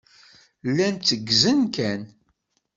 [0.69, 2.01] Llan tteggzen-ken.